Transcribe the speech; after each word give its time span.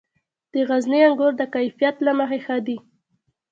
د 0.53 0.53
غزني 0.69 0.99
انګور 1.07 1.33
د 1.37 1.43
کیفیت 1.55 1.95
له 2.05 2.11
مخې 2.19 2.39
ښه 2.45 2.57
دي. 2.65 2.77